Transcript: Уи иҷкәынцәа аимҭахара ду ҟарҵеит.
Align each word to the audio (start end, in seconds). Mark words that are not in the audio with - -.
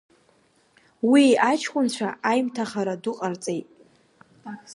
Уи 1.09 1.23
иҷкәынцәа 1.53 2.09
аимҭахара 2.29 3.01
ду 3.03 3.13
ҟарҵеит. 3.17 3.67